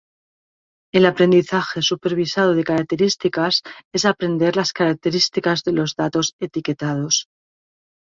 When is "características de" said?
4.73-5.73